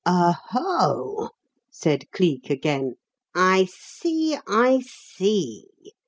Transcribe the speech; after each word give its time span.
"Oho!" 0.03 1.29
said 1.69 2.09
Cleek 2.11 2.49
again. 2.49 2.95
"I 3.35 3.65
see! 3.69 4.35
I 4.47 4.79
see! 4.83 5.65